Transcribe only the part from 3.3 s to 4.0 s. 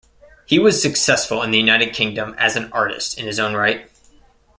own right.